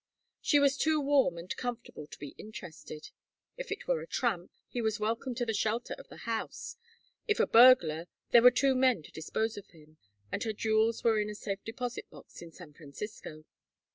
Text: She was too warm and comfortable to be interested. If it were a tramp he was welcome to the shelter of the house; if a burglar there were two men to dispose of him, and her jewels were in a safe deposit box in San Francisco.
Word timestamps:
She 0.41 0.57
was 0.57 0.77
too 0.77 0.99
warm 0.99 1.37
and 1.37 1.55
comfortable 1.57 2.07
to 2.07 2.17
be 2.17 2.33
interested. 2.39 3.11
If 3.55 3.71
it 3.71 3.87
were 3.87 4.01
a 4.01 4.07
tramp 4.07 4.49
he 4.67 4.81
was 4.81 4.99
welcome 4.99 5.35
to 5.35 5.45
the 5.45 5.53
shelter 5.53 5.93
of 5.99 6.07
the 6.07 6.25
house; 6.25 6.75
if 7.27 7.39
a 7.39 7.45
burglar 7.45 8.07
there 8.31 8.41
were 8.41 8.49
two 8.49 8.73
men 8.73 9.03
to 9.03 9.11
dispose 9.11 9.57
of 9.57 9.67
him, 9.67 9.97
and 10.31 10.43
her 10.43 10.53
jewels 10.53 11.03
were 11.03 11.19
in 11.19 11.29
a 11.29 11.35
safe 11.35 11.63
deposit 11.63 12.09
box 12.09 12.41
in 12.41 12.51
San 12.51 12.73
Francisco. 12.73 13.45